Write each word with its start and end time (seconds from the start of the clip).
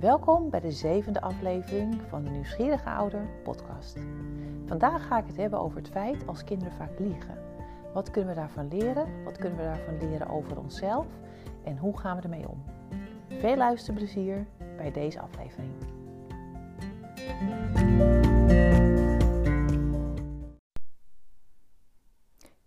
Welkom 0.00 0.50
bij 0.50 0.60
de 0.60 0.72
zevende 0.72 1.20
aflevering 1.20 2.00
van 2.08 2.24
de 2.24 2.30
Nieuwsgierige 2.30 2.90
Ouder 2.90 3.28
podcast. 3.44 3.96
Vandaag 4.66 5.06
ga 5.06 5.18
ik 5.18 5.26
het 5.26 5.36
hebben 5.36 5.60
over 5.60 5.78
het 5.78 5.88
feit 5.88 6.26
als 6.26 6.44
kinderen 6.44 6.74
vaak 6.74 6.98
liegen. 6.98 7.38
Wat 7.92 8.10
kunnen 8.10 8.34
we 8.34 8.40
daarvan 8.40 8.68
leren? 8.68 9.24
Wat 9.24 9.38
kunnen 9.38 9.58
we 9.58 9.64
daarvan 9.64 9.98
leren 9.98 10.28
over 10.28 10.58
onszelf? 10.58 11.06
En 11.64 11.78
hoe 11.78 11.98
gaan 11.98 12.16
we 12.16 12.22
ermee 12.22 12.48
om? 12.48 12.64
Veel 13.28 13.56
luisterplezier 13.56 14.46
bij 14.76 14.92
deze 14.92 15.20
aflevering. 15.20 15.72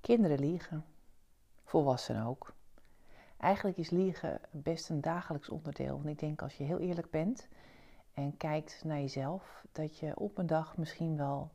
Kinderen 0.02 0.40
liegen. 0.40 0.86
Volwassenen 1.64 2.26
ook. 2.26 2.54
Eigenlijk 3.42 3.78
is 3.78 3.90
liegen 3.90 4.40
best 4.52 4.90
een 4.90 5.02
dagelijks 5.02 5.50
onderdeel. 5.50 5.96
Want 5.96 6.08
ik 6.08 6.20
denk 6.20 6.42
als 6.42 6.58
je 6.58 6.64
heel 6.64 6.80
eerlijk 6.80 7.10
bent 7.10 7.48
en 8.14 8.38
kijkt 8.38 8.82
naar 8.84 9.00
jezelf, 9.00 9.66
dat 9.72 9.98
je 9.98 10.20
op 10.20 10.38
een 10.38 10.48
dag 10.48 10.78
misschien 10.78 11.18
wel 11.18 11.52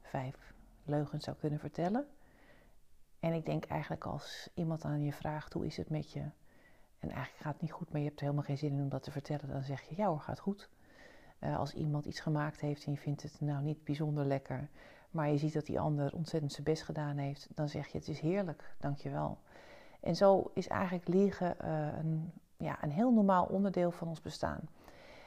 vijf 0.00 0.54
leugens 0.84 1.24
zou 1.24 1.36
kunnen 1.36 1.58
vertellen. 1.58 2.06
En 3.20 3.32
ik 3.32 3.46
denk 3.46 3.64
eigenlijk 3.64 4.06
als 4.06 4.48
iemand 4.54 4.84
aan 4.84 5.02
je 5.02 5.12
vraagt 5.12 5.52
hoe 5.52 5.66
is 5.66 5.76
het 5.76 5.90
met 5.90 6.12
je, 6.12 6.20
en 6.98 7.10
eigenlijk 7.10 7.42
gaat 7.42 7.52
het 7.52 7.62
niet 7.62 7.72
goed, 7.72 7.90
maar 7.90 8.00
je 8.00 8.06
hebt 8.06 8.18
er 8.18 8.24
helemaal 8.24 8.46
geen 8.46 8.58
zin 8.58 8.72
in 8.72 8.82
om 8.82 8.88
dat 8.88 9.02
te 9.02 9.10
vertellen, 9.10 9.48
dan 9.48 9.62
zeg 9.62 9.82
je 9.82 9.94
ja 9.96 10.06
hoor, 10.06 10.20
gaat 10.20 10.40
goed. 10.40 10.68
Uh, 11.40 11.58
als 11.58 11.74
iemand 11.74 12.04
iets 12.04 12.20
gemaakt 12.20 12.60
heeft 12.60 12.84
en 12.84 12.92
je 12.92 12.98
vindt 12.98 13.22
het 13.22 13.40
nou 13.40 13.62
niet 13.62 13.84
bijzonder 13.84 14.26
lekker, 14.26 14.68
maar 15.10 15.28
je 15.30 15.38
ziet 15.38 15.52
dat 15.52 15.66
die 15.66 15.80
ander 15.80 16.12
ontzettend 16.12 16.52
zijn 16.52 16.64
best 16.64 16.82
gedaan 16.82 17.16
heeft, 17.16 17.48
dan 17.54 17.68
zeg 17.68 17.86
je 17.86 17.98
het 17.98 18.08
is 18.08 18.20
heerlijk, 18.20 18.74
dankjewel. 18.78 19.38
En 20.00 20.16
zo 20.16 20.50
is 20.54 20.68
eigenlijk 20.68 21.08
liegen 21.08 21.56
uh, 21.64 21.98
een, 21.98 22.32
ja, 22.56 22.82
een 22.82 22.90
heel 22.90 23.12
normaal 23.12 23.44
onderdeel 23.44 23.90
van 23.90 24.08
ons 24.08 24.22
bestaan. 24.22 24.68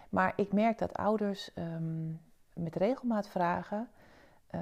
Maar 0.09 0.33
ik 0.35 0.53
merk 0.53 0.77
dat 0.77 0.93
ouders 0.93 1.51
um, 1.55 2.21
met 2.53 2.75
regelmaat 2.75 3.27
vragen: 3.27 3.89
uh, 4.51 4.61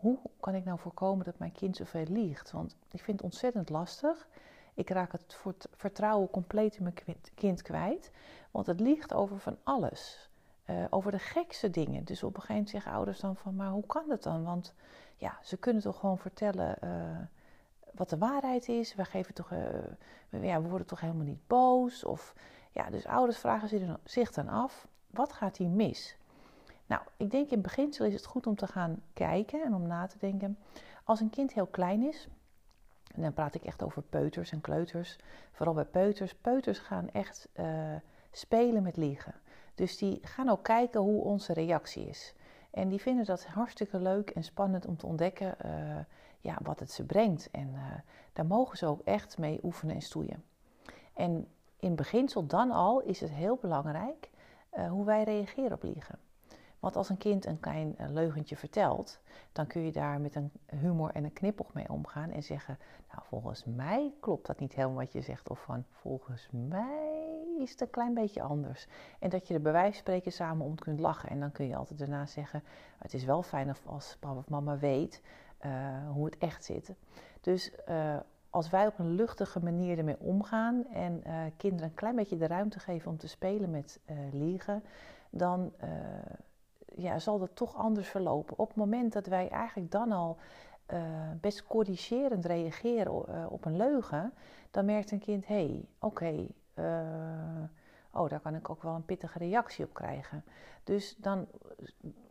hoe 0.00 0.18
kan 0.40 0.54
ik 0.54 0.64
nou 0.64 0.78
voorkomen 0.78 1.24
dat 1.24 1.38
mijn 1.38 1.52
kind 1.52 1.76
zoveel 1.76 2.06
liegt? 2.08 2.50
Want 2.50 2.76
ik 2.90 3.02
vind 3.02 3.16
het 3.16 3.30
ontzettend 3.30 3.68
lastig. 3.68 4.28
Ik 4.74 4.90
raak 4.90 5.12
het 5.12 5.38
vertrouwen 5.70 6.30
compleet 6.30 6.76
in 6.76 6.82
mijn 6.82 7.16
kind 7.34 7.62
kwijt. 7.62 8.10
Want 8.50 8.66
het 8.66 8.80
liegt 8.80 9.14
over 9.14 9.38
van 9.38 9.56
alles. 9.62 10.30
Uh, 10.66 10.84
over 10.90 11.10
de 11.10 11.18
gekste 11.18 11.70
dingen. 11.70 12.04
Dus 12.04 12.22
op 12.22 12.28
een 12.28 12.40
gegeven 12.40 12.54
moment 12.54 12.70
zeggen 12.70 12.92
ouders 12.92 13.20
dan 13.20 13.36
van, 13.36 13.56
maar 13.56 13.70
hoe 13.70 13.86
kan 13.86 14.04
dat 14.08 14.22
dan? 14.22 14.44
Want 14.44 14.74
ja, 15.16 15.38
ze 15.42 15.56
kunnen 15.56 15.82
toch 15.82 15.98
gewoon 15.98 16.18
vertellen 16.18 16.76
wat 17.98 18.10
de 18.10 18.18
waarheid 18.18 18.68
is. 18.68 18.94
We, 18.94 19.04
geven 19.04 19.34
toch, 19.34 19.52
uh, 19.52 20.42
ja, 20.42 20.62
we 20.62 20.68
worden 20.68 20.86
toch 20.86 21.00
helemaal 21.00 21.24
niet 21.24 21.46
boos. 21.46 22.04
Of, 22.04 22.34
ja, 22.72 22.90
dus 22.90 23.06
ouders 23.06 23.38
vragen 23.38 23.98
zich 24.04 24.32
dan 24.32 24.48
af, 24.48 24.88
wat 25.10 25.32
gaat 25.32 25.56
hier 25.56 25.68
mis? 25.68 26.16
Nou, 26.86 27.02
ik 27.16 27.30
denk 27.30 27.50
in 27.50 27.62
beginsel 27.62 28.04
is 28.04 28.12
het 28.12 28.26
goed 28.26 28.46
om 28.46 28.56
te 28.56 28.66
gaan 28.66 29.02
kijken 29.12 29.62
en 29.62 29.74
om 29.74 29.86
na 29.86 30.06
te 30.06 30.18
denken. 30.18 30.58
Als 31.04 31.20
een 31.20 31.30
kind 31.30 31.52
heel 31.52 31.66
klein 31.66 32.02
is, 32.02 32.28
en 33.14 33.22
dan 33.22 33.32
praat 33.32 33.54
ik 33.54 33.64
echt 33.64 33.82
over 33.82 34.02
peuters 34.02 34.52
en 34.52 34.60
kleuters, 34.60 35.18
vooral 35.52 35.74
bij 35.74 35.84
peuters. 35.84 36.34
Peuters 36.34 36.78
gaan 36.78 37.10
echt 37.10 37.48
uh, 37.54 37.94
spelen 38.30 38.82
met 38.82 38.96
liegen. 38.96 39.34
Dus 39.74 39.96
die 39.96 40.18
gaan 40.22 40.48
ook 40.48 40.62
kijken 40.62 41.00
hoe 41.00 41.24
onze 41.24 41.52
reactie 41.52 42.06
is. 42.06 42.34
En 42.70 42.88
die 42.88 43.00
vinden 43.00 43.24
dat 43.24 43.46
hartstikke 43.46 43.98
leuk 43.98 44.30
en 44.30 44.44
spannend 44.44 44.86
om 44.86 44.96
te 44.96 45.06
ontdekken 45.06 45.54
uh, 45.64 45.96
ja, 46.40 46.58
wat 46.62 46.80
het 46.80 46.90
ze 46.90 47.04
brengt. 47.04 47.50
En 47.50 47.68
uh, 47.74 47.92
daar 48.32 48.46
mogen 48.46 48.78
ze 48.78 48.86
ook 48.86 49.00
echt 49.00 49.38
mee 49.38 49.60
oefenen 49.62 49.94
en 49.94 50.02
stoeien. 50.02 50.44
En 51.14 51.48
in 51.76 51.94
beginsel 51.94 52.46
dan 52.46 52.70
al 52.70 53.00
is 53.00 53.20
het 53.20 53.30
heel 53.30 53.56
belangrijk 53.56 54.30
uh, 54.76 54.90
hoe 54.90 55.04
wij 55.04 55.24
reageren 55.24 55.72
op 55.72 55.82
liegen. 55.82 56.18
Want 56.78 56.96
als 56.96 57.08
een 57.08 57.16
kind 57.16 57.46
een 57.46 57.60
klein 57.60 57.96
leugentje 57.98 58.56
vertelt, 58.56 59.20
dan 59.52 59.66
kun 59.66 59.82
je 59.82 59.92
daar 59.92 60.20
met 60.20 60.34
een 60.34 60.50
humor 60.66 61.10
en 61.10 61.24
een 61.24 61.32
knipoog 61.32 61.72
mee 61.72 61.88
omgaan 61.88 62.30
en 62.30 62.42
zeggen: 62.42 62.78
Nou, 63.12 63.22
volgens 63.26 63.64
mij 63.64 64.12
klopt 64.20 64.46
dat 64.46 64.58
niet 64.58 64.74
helemaal 64.74 64.96
wat 64.96 65.12
je 65.12 65.20
zegt. 65.20 65.48
Of 65.48 65.62
van 65.62 65.84
volgens 65.90 66.48
mij 66.50 67.28
is 67.58 67.70
het 67.70 67.80
een 67.80 67.90
klein 67.90 68.14
beetje 68.14 68.42
anders. 68.42 68.86
En 69.18 69.30
dat 69.30 69.48
je 69.48 69.54
er 69.54 69.62
bij 69.62 69.72
wijze 69.72 69.92
van 69.92 70.00
spreken 70.00 70.32
samen 70.32 70.66
om 70.66 70.74
kunt 70.74 71.00
lachen. 71.00 71.28
En 71.28 71.40
dan 71.40 71.52
kun 71.52 71.66
je 71.66 71.76
altijd 71.76 71.98
daarna 71.98 72.26
zeggen: 72.26 72.62
Het 72.98 73.14
is 73.14 73.24
wel 73.24 73.42
fijn 73.42 73.74
als 73.84 74.16
papa 74.20 74.38
of 74.38 74.48
mama 74.48 74.78
weet 74.78 75.22
uh, 75.66 76.10
hoe 76.12 76.24
het 76.24 76.38
echt 76.38 76.64
zit. 76.64 76.94
Dus 77.40 77.72
uh, 77.88 78.16
als 78.50 78.70
wij 78.70 78.86
op 78.86 78.98
een 78.98 79.14
luchtige 79.14 79.60
manier 79.62 79.98
ermee 79.98 80.18
omgaan 80.18 80.86
en 80.86 81.22
uh, 81.26 81.42
kinderen 81.56 81.88
een 81.88 81.94
klein 81.94 82.16
beetje 82.16 82.36
de 82.36 82.46
ruimte 82.46 82.78
geven 82.78 83.10
om 83.10 83.16
te 83.16 83.28
spelen 83.28 83.70
met 83.70 84.00
liegen, 84.32 84.82
dan 85.30 85.72
ja, 86.96 87.18
zal 87.18 87.38
dat 87.38 87.56
toch 87.56 87.76
anders 87.76 88.08
verlopen. 88.08 88.58
Op 88.58 88.68
het 88.68 88.76
moment 88.76 89.12
dat 89.12 89.26
wij 89.26 89.48
eigenlijk 89.48 89.90
dan 89.90 90.12
al 90.12 90.36
best 91.40 91.66
corrigerend 91.66 92.44
reageren 92.44 93.50
op 93.50 93.64
een 93.64 93.76
leugen, 93.76 94.32
dan 94.70 94.84
merkt 94.84 95.10
een 95.10 95.18
kind: 95.18 95.46
hé, 95.46 95.54
hey, 95.54 95.84
oké. 95.98 96.46
Oh, 98.12 98.28
daar 98.28 98.40
kan 98.40 98.54
ik 98.54 98.70
ook 98.70 98.82
wel 98.82 98.94
een 98.94 99.04
pittige 99.04 99.38
reactie 99.38 99.84
op 99.84 99.94
krijgen. 99.94 100.44
Dus 100.84 101.16
dan 101.16 101.46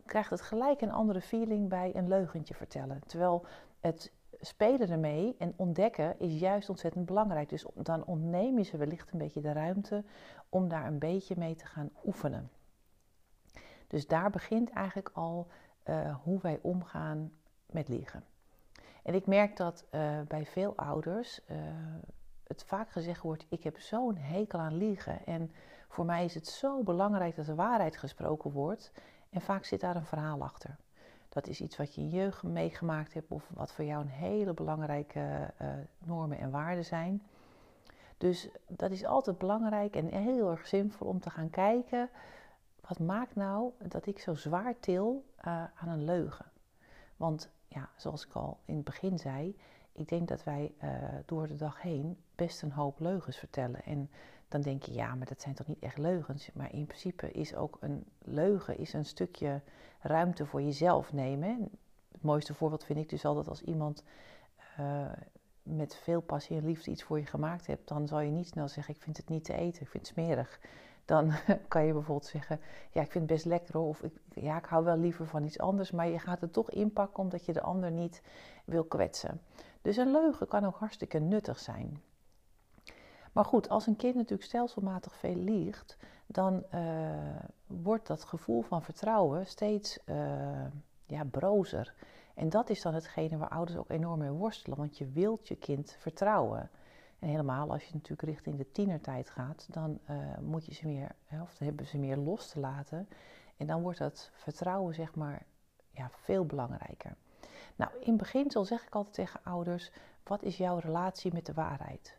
krijgt 0.08 0.30
het 0.30 0.40
gelijk 0.40 0.80
een 0.80 0.92
andere 0.92 1.20
feeling 1.20 1.68
bij 1.68 1.96
een 1.96 2.08
leugentje 2.08 2.54
vertellen. 2.54 3.00
Terwijl 3.06 3.46
het 3.80 4.12
spelen 4.40 4.90
ermee 4.90 5.34
en 5.38 5.52
ontdekken 5.56 6.18
is 6.18 6.38
juist 6.38 6.68
ontzettend 6.68 7.06
belangrijk. 7.06 7.48
Dus 7.48 7.66
dan 7.74 8.04
ontneem 8.04 8.58
je 8.58 8.64
ze 8.64 8.76
wellicht 8.76 9.12
een 9.12 9.18
beetje 9.18 9.40
de 9.40 9.52
ruimte 9.52 10.04
om 10.48 10.68
daar 10.68 10.86
een 10.86 10.98
beetje 10.98 11.34
mee 11.36 11.54
te 11.54 11.66
gaan 11.66 11.90
oefenen. 12.04 12.50
Dus 13.86 14.06
daar 14.06 14.30
begint 14.30 14.70
eigenlijk 14.70 15.10
al 15.12 15.46
uh, 15.84 16.16
hoe 16.22 16.40
wij 16.40 16.58
omgaan 16.62 17.32
met 17.66 17.88
liegen. 17.88 18.24
En 19.02 19.14
ik 19.14 19.26
merk 19.26 19.56
dat 19.56 19.84
uh, 19.90 20.20
bij 20.28 20.46
veel 20.46 20.76
ouders 20.76 21.40
uh, 21.50 21.56
het 22.46 22.64
vaak 22.64 22.90
gezegd 22.90 23.22
wordt: 23.22 23.46
Ik 23.48 23.62
heb 23.62 23.78
zo'n 23.78 24.16
hekel 24.16 24.58
aan 24.58 24.76
liegen. 24.76 25.26
En 25.26 25.52
voor 25.88 26.04
mij 26.04 26.24
is 26.24 26.34
het 26.34 26.46
zo 26.46 26.82
belangrijk 26.82 27.36
dat 27.36 27.46
de 27.46 27.54
waarheid 27.54 27.96
gesproken 27.96 28.50
wordt. 28.50 28.92
En 29.30 29.40
vaak 29.40 29.64
zit 29.64 29.80
daar 29.80 29.96
een 29.96 30.04
verhaal 30.04 30.42
achter. 30.42 30.76
Dat 31.28 31.46
is 31.46 31.60
iets 31.60 31.76
wat 31.76 31.94
je 31.94 32.00
in 32.00 32.08
jeugd 32.08 32.42
meegemaakt 32.42 33.14
hebt 33.14 33.30
of 33.30 33.50
wat 33.54 33.72
voor 33.72 33.84
jou 33.84 34.02
een 34.02 34.08
hele 34.08 34.54
belangrijke 34.54 35.50
uh, 35.62 35.68
normen 35.98 36.38
en 36.38 36.50
waarden 36.50 36.84
zijn. 36.84 37.22
Dus 38.18 38.48
dat 38.66 38.90
is 38.90 39.04
altijd 39.04 39.38
belangrijk 39.38 39.96
en 39.96 40.06
heel 40.06 40.50
erg 40.50 40.66
zinvol 40.66 41.06
om 41.06 41.20
te 41.20 41.30
gaan 41.30 41.50
kijken. 41.50 42.10
Wat 42.80 42.98
maakt 42.98 43.34
nou 43.34 43.72
dat 43.78 44.06
ik 44.06 44.18
zo 44.18 44.34
zwaar 44.34 44.74
til 44.80 45.24
uh, 45.38 45.64
aan 45.74 45.88
een 45.88 46.04
leugen? 46.04 46.46
Want 47.16 47.50
ja, 47.68 47.88
zoals 47.96 48.26
ik 48.26 48.32
al 48.32 48.58
in 48.64 48.74
het 48.74 48.84
begin 48.84 49.18
zei, 49.18 49.56
ik 49.98 50.08
denk 50.08 50.28
dat 50.28 50.44
wij 50.44 50.72
uh, 50.84 50.90
door 51.26 51.46
de 51.46 51.56
dag 51.56 51.82
heen 51.82 52.16
best 52.34 52.62
een 52.62 52.72
hoop 52.72 53.00
leugens 53.00 53.36
vertellen. 53.36 53.84
En 53.84 54.10
dan 54.48 54.60
denk 54.60 54.82
je, 54.82 54.92
ja, 54.92 55.14
maar 55.14 55.26
dat 55.26 55.40
zijn 55.40 55.54
toch 55.54 55.66
niet 55.66 55.82
echt 55.82 55.98
leugens. 55.98 56.50
Maar 56.52 56.72
in 56.72 56.86
principe 56.86 57.30
is 57.30 57.54
ook 57.54 57.76
een 57.80 58.04
leugen 58.18 58.78
is 58.78 58.92
een 58.92 59.04
stukje 59.04 59.60
ruimte 60.00 60.46
voor 60.46 60.62
jezelf 60.62 61.12
nemen. 61.12 61.68
Het 62.12 62.22
mooiste 62.22 62.54
voorbeeld 62.54 62.84
vind 62.84 62.98
ik 62.98 63.08
dus 63.08 63.24
altijd 63.24 63.48
als 63.48 63.62
iemand 63.62 64.04
uh, 64.80 65.12
met 65.62 65.96
veel 65.96 66.20
passie 66.20 66.56
en 66.56 66.64
liefde 66.64 66.90
iets 66.90 67.02
voor 67.02 67.18
je 67.18 67.26
gemaakt 67.26 67.66
hebt, 67.66 67.88
dan 67.88 68.08
zal 68.08 68.20
je 68.20 68.30
niet 68.30 68.48
snel 68.48 68.68
zeggen, 68.68 68.94
ik 68.94 69.02
vind 69.02 69.16
het 69.16 69.28
niet 69.28 69.44
te 69.44 69.52
eten, 69.52 69.82
ik 69.82 69.88
vind 69.88 70.06
het 70.06 70.16
smerig. 70.16 70.60
Dan 71.08 71.32
kan 71.68 71.84
je 71.84 71.92
bijvoorbeeld 71.92 72.30
zeggen, 72.30 72.60
ja, 72.90 73.00
ik 73.00 73.10
vind 73.10 73.24
het 73.24 73.32
best 73.32 73.44
lekker 73.44 73.78
of 73.78 74.02
ja, 74.34 74.56
ik 74.56 74.64
hou 74.64 74.84
wel 74.84 74.96
liever 74.96 75.26
van 75.26 75.44
iets 75.44 75.58
anders, 75.58 75.90
maar 75.90 76.08
je 76.08 76.18
gaat 76.18 76.40
het 76.40 76.52
toch 76.52 76.70
inpakken 76.70 77.22
omdat 77.22 77.44
je 77.44 77.52
de 77.52 77.60
ander 77.62 77.90
niet 77.90 78.22
wil 78.64 78.84
kwetsen. 78.84 79.40
Dus 79.82 79.96
een 79.96 80.10
leugen 80.10 80.48
kan 80.48 80.64
ook 80.64 80.76
hartstikke 80.76 81.18
nuttig 81.18 81.58
zijn. 81.58 82.02
Maar 83.32 83.44
goed, 83.44 83.68
als 83.68 83.86
een 83.86 83.96
kind 83.96 84.14
natuurlijk 84.14 84.42
stelselmatig 84.42 85.14
veel 85.16 85.36
liegt, 85.36 85.96
dan 86.26 86.64
uh, 86.74 86.80
wordt 87.66 88.06
dat 88.06 88.24
gevoel 88.24 88.62
van 88.62 88.82
vertrouwen 88.82 89.46
steeds 89.46 89.98
uh, 90.06 90.16
ja, 91.06 91.24
brozer. 91.24 91.94
En 92.34 92.48
dat 92.48 92.70
is 92.70 92.82
dan 92.82 92.94
hetgene 92.94 93.36
waar 93.36 93.48
ouders 93.48 93.78
ook 93.78 93.90
enorm 93.90 94.18
mee 94.18 94.30
worstelen, 94.30 94.78
want 94.78 94.98
je 94.98 95.10
wilt 95.10 95.48
je 95.48 95.56
kind 95.56 95.96
vertrouwen. 95.98 96.70
En 97.18 97.28
helemaal 97.28 97.70
als 97.70 97.84
je 97.84 97.94
natuurlijk 97.94 98.22
richting 98.22 98.56
de 98.56 98.70
tienertijd 98.72 99.30
gaat, 99.30 99.66
dan 99.70 99.98
uh, 100.10 100.16
moet 100.40 100.66
je 100.66 100.74
ze 100.74 100.86
meer, 100.86 101.14
of 101.42 101.58
hebben 101.58 101.86
ze 101.86 101.98
meer 101.98 102.16
los 102.16 102.50
te 102.50 102.60
laten. 102.60 103.08
En 103.56 103.66
dan 103.66 103.82
wordt 103.82 103.98
dat 103.98 104.30
vertrouwen, 104.32 104.94
zeg 104.94 105.14
maar, 105.14 105.42
ja, 105.90 106.10
veel 106.12 106.46
belangrijker. 106.46 107.16
Nou, 107.76 107.90
in 108.00 108.16
beginsel 108.16 108.64
zeg 108.64 108.86
ik 108.86 108.94
altijd 108.94 109.14
tegen 109.14 109.40
ouders: 109.44 109.90
wat 110.22 110.42
is 110.42 110.56
jouw 110.56 110.78
relatie 110.78 111.32
met 111.32 111.46
de 111.46 111.54
waarheid? 111.54 112.18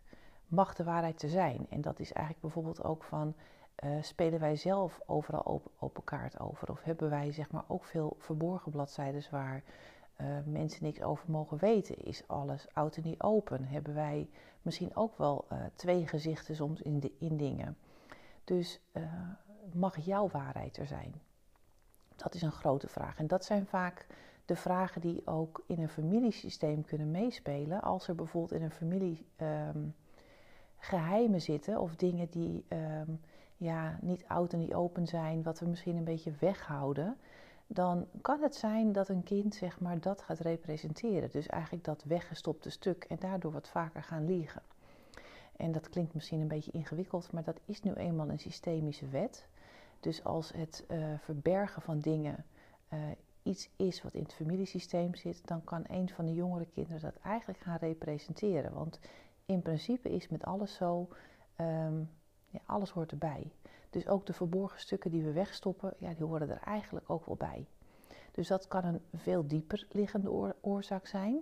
mag 0.50 0.75
de 0.75 0.84
waarheid 0.84 1.18
te 1.18 1.30
zijn. 1.30 1.66
En 1.69 1.81
dat 1.81 2.00
is 2.00 2.12
eigenlijk 2.13 2.42
bijvoorbeeld 2.42 2.84
ook 2.84 3.04
van, 3.04 3.36
uh, 3.84 4.01
spelen 4.01 4.40
wij 4.40 4.56
zelf 4.56 5.00
overal 5.06 5.46
open, 5.46 5.72
open, 5.80 6.04
kaart 6.04 6.40
over? 6.40 6.72
Of 6.72 6.84
hebben 6.84 7.10
wij 7.10 7.31
zeg 7.31 7.51
maar 7.51 7.63
ook 7.68 7.86
veel 7.86 8.16
verborgen 8.18 8.72
bladzijden 8.72 9.24
waar 9.31 9.63
uh, 10.21 10.27
mensen 10.45 10.83
niks 10.83 11.01
over 11.01 11.31
mogen 11.31 11.57
weten? 11.57 12.06
Is 12.06 12.24
alles 12.27 12.68
oud 12.74 12.95
en 12.95 13.04
niet 13.04 13.21
open? 13.21 13.66
Hebben 13.66 13.94
wij 13.94 14.30
misschien 14.62 14.95
ook 14.95 15.18
wel 15.18 15.45
uh, 15.51 15.57
twee 15.75 16.07
gezichten 16.07 16.56
soms 16.56 16.81
in, 16.81 17.00
de, 17.00 17.12
in 17.19 17.38
dingen? 17.38 17.77
Dus 18.44 18.81
uh, 18.94 19.04
mag 19.74 19.98
jouw 19.98 20.30
waarheid 20.30 20.77
er 20.77 20.88
zijn? 20.88 21.13
Dat 22.16 22.33
is 22.33 22.42
een 22.42 22.51
grote 22.51 22.88
vraag. 22.88 23.18
En 23.18 23.27
dat 23.27 23.45
zijn 23.45 23.66
vaak 23.66 24.07
de 24.45 24.56
vragen 24.56 25.01
die 25.01 25.27
ook 25.27 25.63
in 25.68 25.81
een 25.81 25.89
familiesysteem 25.89 26.86
kunnen 26.86 27.12
meespelen. 27.12 27.81
Als 27.81 28.07
er 28.07 28.15
bijvoorbeeld 28.15 28.60
in 28.60 28.65
een 28.65 28.72
familie 28.72 29.25
um, 29.42 29.95
geheimen 30.77 31.42
zitten 31.42 31.80
of 31.80 31.95
dingen 31.95 32.30
die 32.30 32.65
um, 32.69 33.19
ja, 33.57 33.98
niet 34.01 34.24
oud 34.27 34.54
en 34.54 34.60
niet 34.60 34.74
open 34.74 35.07
zijn, 35.07 35.44
wat 35.44 35.60
we 35.60 35.65
misschien 35.65 35.95
een 35.98 36.04
beetje 36.04 36.31
weghouden. 36.39 37.18
Dan 37.71 38.07
kan 38.21 38.42
het 38.42 38.56
zijn 38.56 38.92
dat 38.92 39.10
een 39.10 39.24
kind 39.24 39.56
zeg 39.56 39.80
maar, 39.80 40.00
dat 40.00 40.21
gaat 40.21 40.39
representeren. 40.39 41.31
Dus 41.31 41.48
eigenlijk 41.48 41.83
dat 41.83 42.04
weggestopte 42.04 42.69
stuk 42.69 43.04
en 43.04 43.18
daardoor 43.19 43.51
wat 43.51 43.68
vaker 43.68 44.04
gaan 44.04 44.25
liegen. 44.25 44.62
En 45.56 45.71
dat 45.71 45.89
klinkt 45.89 46.13
misschien 46.13 46.39
een 46.39 46.48
beetje 46.48 46.71
ingewikkeld, 46.71 47.31
maar 47.31 47.44
dat 47.44 47.60
is 47.66 47.81
nu 47.81 47.94
eenmaal 47.94 48.30
een 48.30 48.39
systemische 48.39 49.07
wet. 49.07 49.48
Dus 50.00 50.24
als 50.24 50.51
het 50.54 50.86
uh, 50.88 51.13
verbergen 51.19 51.81
van 51.81 52.00
dingen 52.00 52.45
uh, 52.94 53.00
iets 53.44 53.69
is 53.75 54.01
wat 54.01 54.13
in 54.13 54.24
het 54.24 54.33
familiesysteem 54.33 55.15
zit, 55.15 55.48
dan 55.48 55.63
kan 55.63 55.83
een 55.88 56.10
van 56.10 56.25
de 56.25 56.33
jongere 56.33 56.65
kinderen 56.65 57.01
dat 57.01 57.15
eigenlijk 57.24 57.60
gaan 57.60 57.77
representeren. 57.77 58.74
Want 58.74 59.00
in 59.45 59.62
principe 59.62 60.10
is 60.10 60.27
met 60.27 60.44
alles 60.44 60.74
zo, 60.74 61.07
um, 61.57 62.10
ja, 62.48 62.60
alles 62.65 62.89
hoort 62.89 63.12
erbij. 63.12 63.51
Dus 63.89 64.07
ook 64.07 64.25
de 64.25 64.33
verborgen 64.33 64.80
stukken 64.80 65.12
die 65.12 65.24
we 65.24 65.31
wegstoppen, 65.31 65.94
ja, 65.97 66.13
die 66.13 66.25
horen 66.25 66.50
er 66.50 66.62
eigenlijk 66.62 67.09
ook 67.09 67.25
wel 67.25 67.36
bij. 67.36 67.68
Dus 68.31 68.47
dat 68.47 68.68
kan 68.68 68.86
een 68.86 69.01
veel 69.13 69.47
dieper 69.47 69.88
liggende 69.91 70.53
oorzaak 70.62 71.07
zijn. 71.07 71.39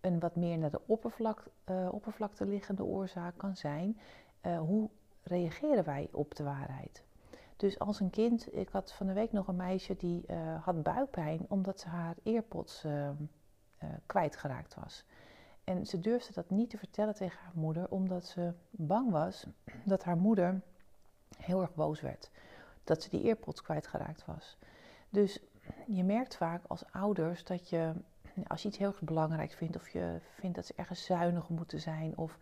Een 0.00 0.18
wat 0.18 0.36
meer 0.36 0.58
naar 0.58 0.70
de 0.70 0.80
uh, 0.86 1.88
oppervlakte 1.92 2.46
liggende 2.46 2.84
oorzaak 2.84 3.38
kan 3.38 3.56
zijn. 3.56 3.98
Uh, 4.46 4.58
hoe 4.58 4.90
reageren 5.22 5.84
wij 5.84 6.08
op 6.12 6.34
de 6.34 6.42
waarheid? 6.42 7.04
Dus 7.56 7.78
als 7.78 8.00
een 8.00 8.10
kind, 8.10 8.54
ik 8.54 8.68
had 8.68 8.92
van 8.92 9.06
de 9.06 9.12
week 9.12 9.32
nog 9.32 9.48
een 9.48 9.56
meisje 9.56 9.96
die 9.96 10.24
uh, 10.30 10.64
had 10.64 10.82
buikpijn 10.82 11.46
omdat 11.48 11.80
ze 11.80 11.88
haar 11.88 12.16
earpods 12.22 12.84
uh, 12.84 13.08
kwijtgeraakt 14.06 14.74
was. 14.74 15.04
En 15.64 15.86
ze 15.86 16.00
durfde 16.00 16.32
dat 16.32 16.50
niet 16.50 16.70
te 16.70 16.78
vertellen 16.78 17.14
tegen 17.14 17.38
haar 17.38 17.52
moeder, 17.54 17.90
omdat 17.90 18.26
ze 18.26 18.52
bang 18.70 19.10
was 19.10 19.46
dat 19.84 20.04
haar 20.04 20.16
moeder 20.16 20.60
heel 21.38 21.60
erg 21.60 21.74
boos 21.74 22.00
werd. 22.00 22.30
Dat 22.84 23.02
ze 23.02 23.10
die 23.10 23.24
earpods 23.24 23.62
kwijtgeraakt 23.62 24.24
was. 24.24 24.58
Dus 25.10 25.40
je 25.86 26.04
merkt 26.04 26.36
vaak 26.36 26.62
als 26.66 26.84
ouders 26.92 27.44
dat 27.44 27.68
je, 27.68 27.92
als 28.46 28.62
je 28.62 28.68
iets 28.68 28.78
heel 28.78 28.88
erg 28.88 29.00
belangrijk 29.00 29.52
vindt, 29.52 29.76
of 29.76 29.88
je 29.88 30.20
vindt 30.38 30.56
dat 30.56 30.66
ze 30.66 30.72
ergens 30.76 31.04
zuinig 31.04 31.48
moeten 31.48 31.80
zijn, 31.80 32.16
of 32.16 32.38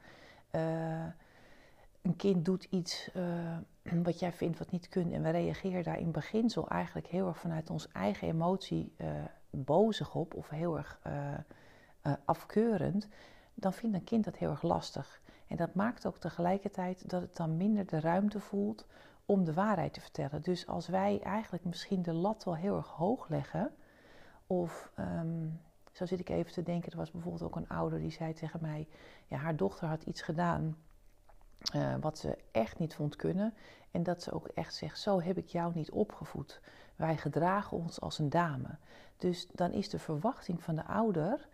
een 2.03 2.17
kind 2.17 2.45
doet 2.45 2.65
iets 2.65 3.11
uh, 3.17 4.03
wat 4.03 4.19
jij 4.19 4.33
vindt 4.33 4.59
wat 4.59 4.71
niet 4.71 4.89
kunt 4.89 5.13
en 5.13 5.23
we 5.23 5.31
reageren 5.31 5.83
daar 5.83 5.99
in 5.99 6.11
beginsel 6.11 6.69
eigenlijk 6.69 7.07
heel 7.07 7.27
erg 7.27 7.39
vanuit 7.39 7.71
onze 7.71 7.89
eigen 7.93 8.29
emotie 8.29 8.93
uh, 8.97 9.07
bozig 9.51 10.15
op 10.15 10.35
of 10.35 10.49
heel 10.49 10.77
erg 10.77 11.01
afkeurend, 12.25 13.09
dan 13.61 13.73
vindt 13.73 13.97
een 13.97 14.05
kind 14.05 14.25
dat 14.25 14.37
heel 14.37 14.51
erg 14.51 14.63
lastig. 14.63 15.21
En 15.47 15.57
dat 15.57 15.75
maakt 15.75 16.07
ook 16.07 16.19
tegelijkertijd 16.19 17.11
dat 17.11 17.21
het 17.21 17.37
dan 17.37 17.57
minder 17.57 17.87
de 17.87 18.01
ruimte 18.01 18.41
voelt 18.41 18.87
om 19.27 19.45
de 19.45 19.55
waarheid 19.55 19.93
te 19.93 20.01
vertellen. 20.01 20.43
Dus 20.43 20.67
als 20.67 20.89
wij 20.89 21.21
eigenlijk 21.23 21.65
misschien 21.65 22.03
de 22.03 22.13
lat 22.13 22.45
wel 22.45 22.57
heel 22.57 22.77
erg 22.77 22.89
hoog 22.89 23.29
leggen, 23.29 23.71
of 24.47 24.91
um, 24.99 25.61
zo 25.93 26.07
zit 26.07 26.21
ik 26.21 26.29
even 26.29 26.53
te 26.53 26.63
denken, 26.63 26.91
er 26.91 26.97
was 26.97 27.11
bijvoorbeeld 27.11 27.43
ook 27.43 27.57
een 27.57 27.69
ouder 27.69 27.99
die 27.99 28.11
zei 28.11 28.33
tegen 28.33 28.61
mij, 28.63 28.89
ja, 29.27 29.37
haar 29.37 29.57
dochter 29.57 29.89
had 29.89 30.03
iets 30.03 30.23
gedaan 30.23 30.77
uh, 31.75 31.95
wat 32.01 32.19
ze 32.19 32.39
echt 32.51 32.79
niet 32.79 32.95
vond 32.95 33.17
kunnen. 33.17 33.55
En 33.91 34.03
dat 34.03 34.23
ze 34.23 34.33
ook 34.33 34.49
echt 34.49 34.75
zegt: 34.75 35.01
Zo 35.01 35.21
heb 35.21 35.37
ik 35.37 35.47
jou 35.47 35.73
niet 35.75 35.91
opgevoed. 35.91 36.61
Wij 36.97 37.17
gedragen 37.17 37.77
ons 37.77 38.01
als 38.01 38.19
een 38.19 38.31
dame. 38.31 38.79
Dus 39.17 39.49
dan 39.53 39.73
is 39.73 39.89
de 39.89 39.99
verwachting 39.99 40.63
van 40.63 40.75
de 40.75 40.85
ouder 40.85 41.49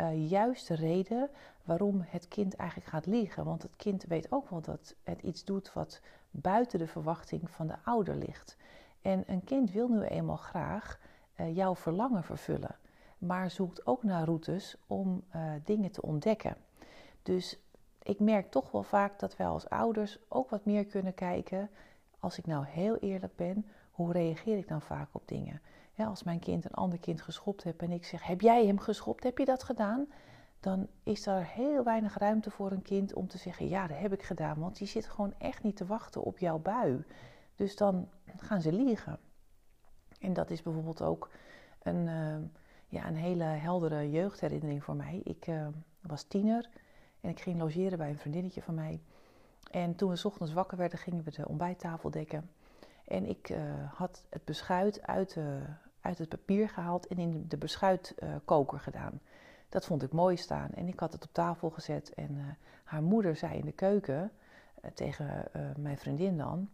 uh, 0.00 0.30
juist 0.30 0.68
de 0.68 0.74
reden 0.74 1.30
waarom 1.64 2.04
het 2.06 2.28
kind 2.28 2.56
eigenlijk 2.56 2.90
gaat 2.90 3.06
liegen. 3.06 3.44
Want 3.44 3.62
het 3.62 3.76
kind 3.76 4.04
weet 4.04 4.32
ook 4.32 4.48
wel 4.48 4.60
dat 4.60 4.94
het 5.02 5.22
iets 5.22 5.44
doet 5.44 5.72
wat 5.72 6.00
buiten 6.30 6.78
de 6.78 6.86
verwachting 6.86 7.50
van 7.50 7.66
de 7.66 7.76
ouder 7.84 8.16
ligt. 8.16 8.56
En 9.02 9.24
een 9.26 9.44
kind 9.44 9.70
wil 9.70 9.88
nu 9.88 10.02
eenmaal 10.02 10.36
graag 10.36 10.98
uh, 11.40 11.56
jouw 11.56 11.74
verlangen 11.74 12.24
vervullen, 12.24 12.76
maar 13.18 13.50
zoekt 13.50 13.86
ook 13.86 14.02
naar 14.02 14.24
routes 14.24 14.76
om 14.86 15.24
dingen 15.64 15.90
te 15.90 16.02
ontdekken. 16.02 16.56
Dus 17.22 17.58
ik 18.02 18.20
merk 18.20 18.50
toch 18.50 18.70
wel 18.70 18.82
vaak 18.82 19.18
dat 19.18 19.36
wij 19.36 19.46
als 19.46 19.68
ouders 19.68 20.18
ook 20.28 20.50
wat 20.50 20.64
meer 20.64 20.84
kunnen 20.84 21.14
kijken. 21.14 21.70
Als 22.20 22.38
ik 22.38 22.46
nou 22.46 22.66
heel 22.66 22.96
eerlijk 22.96 23.36
ben, 23.36 23.66
hoe 23.90 24.12
reageer 24.12 24.58
ik 24.58 24.68
dan 24.68 24.82
vaak 24.82 25.08
op 25.12 25.22
dingen? 25.24 25.60
Als 25.96 26.22
mijn 26.22 26.38
kind 26.38 26.64
een 26.64 26.74
ander 26.74 26.98
kind 26.98 27.22
geschopt 27.22 27.62
heeft 27.62 27.82
en 27.82 27.90
ik 27.90 28.04
zeg: 28.04 28.26
Heb 28.26 28.40
jij 28.40 28.66
hem 28.66 28.78
geschopt? 28.78 29.22
Heb 29.22 29.38
je 29.38 29.44
dat 29.44 29.62
gedaan? 29.62 30.06
Dan 30.60 30.88
is 31.02 31.26
er 31.26 31.46
heel 31.46 31.84
weinig 31.84 32.18
ruimte 32.18 32.50
voor 32.50 32.70
een 32.70 32.82
kind 32.82 33.14
om 33.14 33.28
te 33.28 33.38
zeggen: 33.38 33.68
Ja, 33.68 33.86
dat 33.86 33.98
heb 33.98 34.12
ik 34.12 34.22
gedaan. 34.22 34.58
Want 34.58 34.76
die 34.76 34.86
zit 34.86 35.06
gewoon 35.06 35.34
echt 35.38 35.62
niet 35.62 35.76
te 35.76 35.86
wachten 35.86 36.22
op 36.22 36.38
jouw 36.38 36.58
bui. 36.58 37.04
Dus 37.54 37.76
dan 37.76 38.08
gaan 38.36 38.60
ze 38.60 38.72
liegen. 38.72 39.18
En 40.18 40.32
dat 40.32 40.50
is 40.50 40.62
bijvoorbeeld 40.62 41.02
ook 41.02 41.30
een, 41.82 42.06
uh, 42.06 42.36
ja, 42.88 43.06
een 43.06 43.16
hele 43.16 43.44
heldere 43.44 44.10
jeugdherinnering 44.10 44.84
voor 44.84 44.96
mij. 44.96 45.20
Ik 45.24 45.46
uh, 45.46 45.66
was 46.00 46.22
tiener. 46.22 46.68
En 47.20 47.30
ik 47.30 47.40
ging 47.40 47.58
logeren 47.58 47.98
bij 47.98 48.08
een 48.08 48.18
vriendinnetje 48.18 48.62
van 48.62 48.74
mij. 48.74 49.00
En 49.70 49.94
toen 49.94 50.10
we 50.10 50.16
s 50.16 50.24
ochtends 50.24 50.52
wakker 50.52 50.78
werden, 50.78 50.98
gingen 50.98 51.24
we 51.24 51.30
de 51.30 51.48
ontbijttafel 51.48 52.10
dekken. 52.10 52.50
En 53.04 53.28
ik 53.28 53.48
uh, 53.48 53.58
had 53.92 54.26
het 54.30 54.44
beschuit 54.44 55.02
uit, 55.02 55.36
uh, 55.36 55.44
uit, 56.04 56.18
het 56.18 56.28
papier 56.28 56.68
gehaald 56.68 57.06
en 57.06 57.18
in 57.18 57.44
de 57.48 57.56
beschuitkoker 57.56 58.80
gedaan. 58.80 59.20
Dat 59.68 59.84
vond 59.84 60.02
ik 60.02 60.12
mooi 60.12 60.36
staan. 60.36 60.70
En 60.74 60.88
ik 60.88 61.00
had 61.00 61.12
het 61.12 61.24
op 61.24 61.32
tafel 61.32 61.70
gezet. 61.70 62.14
En 62.14 62.38
eh, 62.38 62.44
haar 62.84 63.02
moeder 63.02 63.36
zei 63.36 63.58
in 63.58 63.64
de 63.64 63.72
keuken 63.72 64.32
eh, 64.80 64.90
tegen 64.90 65.48
mijn 65.76 65.98
vriendin 65.98 66.36
dan... 66.36 66.68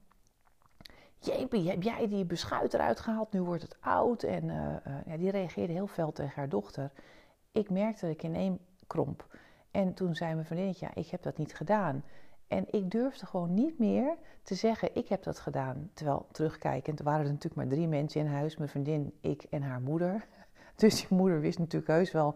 Jepie, 1.23 1.69
heb 1.69 1.83
jij 1.83 2.09
die 2.09 2.25
beschuit 2.25 2.75
eruit 2.75 3.01
gehaald? 3.01 3.33
Nu 3.33 3.43
wordt 3.43 3.63
het 3.63 3.77
oud. 3.81 4.23
En 4.23 4.47
ja, 5.07 5.17
die 5.17 5.31
reageerde 5.31 5.73
heel 5.73 5.87
fel 5.87 6.13
tegen 6.13 6.35
haar 6.35 6.49
dochter. 6.49 6.93
Ik 7.53 7.71
merkte 7.71 8.07
dat 8.07 8.15
ik 8.15 8.23
in 8.23 8.35
één 8.35 8.59
kromp. 8.87 9.27
En 9.71 9.95
toen 9.95 10.15
zei 10.15 10.35
mijn 10.35 10.47
vriendinnetje, 10.47 10.87
ja, 10.87 11.01
ik 11.01 11.09
heb 11.09 11.23
dat 11.23 11.39
niet 11.39 11.55
gedaan. 11.55 12.05
En 12.51 12.65
ik 12.71 12.91
durfde 12.91 13.27
gewoon 13.27 13.55
niet 13.55 13.79
meer 13.79 14.17
te 14.43 14.55
zeggen, 14.55 14.97
ik 14.97 15.09
heb 15.09 15.23
dat 15.23 15.39
gedaan. 15.39 15.91
Terwijl 15.93 16.27
terugkijkend 16.33 17.01
waren 17.01 17.21
er 17.21 17.33
natuurlijk 17.33 17.55
maar 17.55 17.69
drie 17.69 17.89
mensen 17.89 18.21
in 18.21 18.27
huis. 18.27 18.57
Mijn 18.57 18.71
vriendin, 18.71 19.13
ik 19.21 19.43
en 19.51 19.63
haar 19.63 19.81
moeder. 19.81 20.27
Dus 20.77 21.01
die 21.01 21.17
moeder 21.19 21.41
wist 21.41 21.59
natuurlijk 21.59 21.93
heus 21.93 22.13
wel 22.13 22.35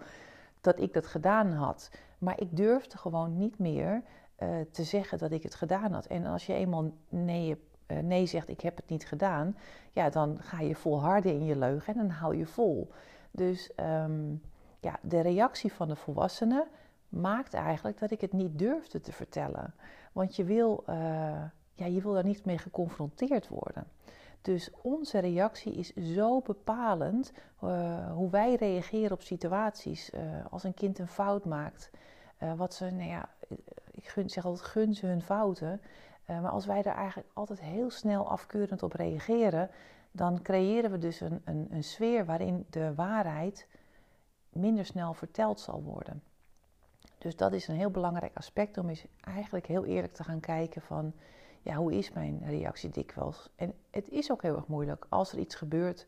dat 0.61 0.81
ik 0.81 0.93
dat 0.93 1.07
gedaan 1.07 1.53
had. 1.53 1.91
Maar 2.19 2.41
ik 2.41 2.57
durfde 2.57 2.99
gewoon 2.99 3.37
niet 3.37 3.59
meer 3.59 4.03
uh, 4.43 4.49
te 4.71 4.85
zeggen 4.85 5.19
dat 5.19 5.31
ik 5.31 5.43
het 5.43 5.55
gedaan 5.55 5.93
had. 5.93 6.07
En 6.07 6.27
als 6.27 6.47
je 6.47 6.53
eenmaal 6.53 6.93
nee, 7.09 7.57
uh, 7.87 7.99
nee 7.99 8.27
zegt, 8.27 8.49
ik 8.49 8.61
heb 8.61 8.77
het 8.77 8.88
niet 8.88 9.07
gedaan. 9.07 9.57
Ja, 9.93 10.11
dan 10.11 10.38
ga 10.41 10.61
je 10.61 10.75
volharden 10.75 11.33
in 11.33 11.45
je 11.45 11.57
leugen 11.57 11.95
en 11.95 12.00
dan 12.00 12.11
hou 12.11 12.37
je 12.37 12.47
vol. 12.47 12.91
Dus 13.31 13.71
um, 13.77 14.43
ja, 14.81 14.99
de 15.03 15.21
reactie 15.21 15.73
van 15.73 15.88
de 15.88 15.97
volwassenen 15.97 16.67
maakt 17.14 17.54
eigenlijk 17.54 17.99
dat 17.99 18.11
ik 18.11 18.21
het 18.21 18.33
niet 18.33 18.59
durfde 18.59 19.00
te 19.00 19.12
vertellen. 19.12 19.75
Want 20.12 20.37
je 20.37 20.44
wil, 20.44 20.85
uh, 20.88 20.94
ja, 21.75 21.87
je 21.87 22.00
wil 22.00 22.12
daar 22.12 22.25
niet 22.25 22.44
mee 22.44 22.59
geconfronteerd 22.59 23.49
worden. 23.49 23.87
Dus 24.42 24.71
onze 24.83 25.18
reactie 25.18 25.73
is 25.73 25.92
zo 25.94 26.40
bepalend 26.40 27.33
uh, 27.64 28.12
hoe 28.12 28.30
wij 28.30 28.54
reageren 28.54 29.12
op 29.12 29.23
situaties. 29.23 30.11
Uh, 30.11 30.21
als 30.50 30.64
een 30.64 30.75
kind 30.75 30.99
een 30.99 31.09
fout 31.09 31.44
maakt, 31.44 31.90
wat 32.56 32.75
ze, 32.75 32.90
nou 32.90 33.09
ja, 33.09 33.28
ik 33.90 34.09
gun, 34.09 34.30
zeg 34.30 34.44
altijd 34.44 34.66
gun 34.68 34.94
ze 34.94 35.06
hun 35.06 35.23
fouten. 35.23 35.80
maar 36.26 36.49
als 36.50 36.66
wij 36.66 36.83
daar 36.83 36.97
eigenlijk 36.97 37.28
altijd 37.33 37.61
heel 37.61 37.90
snel 37.90 38.28
afkeurend 38.28 38.83
op 38.83 38.92
reageren, 38.92 39.71
dan 40.11 40.42
creëren 40.42 40.90
we 40.90 40.99
dus 40.99 41.21
een, 41.21 41.42
een, 41.44 41.66
een 41.71 41.85
sfeer 41.85 42.25
waarin 42.25 42.66
de 42.71 42.94
waarheid 42.94 43.66
minder 44.49 44.85
snel 44.85 45.14
verteld 45.14 45.61
zal 45.61 45.83
worden. 45.83 46.23
Dus 47.25 47.37
dat 47.37 47.52
is 47.52 47.69
een 47.69 47.76
heel 47.76 47.90
belangrijk 47.90 48.37
aspect 48.37 48.78
om 48.78 48.88
eens 48.88 49.07
eigenlijk 49.21 49.66
heel 49.66 49.85
eerlijk 49.85 50.14
te 50.14 50.25
gaan 50.25 50.40
kijken 50.40 50.83
van, 50.83 51.12
ja, 51.62 51.75
hoe 51.75 51.95
is 51.95 52.12
mijn 52.12 52.43
reactie 52.47 52.90
dikwijls? 52.90 53.50
En 53.57 53.75
het 53.90 54.09
is 54.09 54.31
ook 54.31 54.43
heel 54.43 54.57
erg 54.57 54.66
moeilijk 54.66 55.07
als 55.09 55.33
er 55.33 55.38
iets 55.38 55.54
gebeurt. 55.54 56.07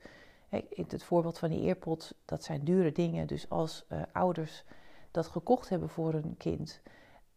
Het 0.71 1.05
voorbeeld 1.05 1.39
van 1.39 1.51
die 1.51 1.67
earpods, 1.67 2.15
dat 2.25 2.45
zijn 2.45 2.65
dure 2.65 2.93
dingen. 2.93 3.27
Dus 3.27 3.51
als 3.51 3.87
uh, 3.89 4.03
ouders 4.13 4.65
dat 5.11 5.27
gekocht 5.27 5.69
hebben 5.69 5.89
voor 5.89 6.13
hun 6.13 6.35
kind, 6.37 6.81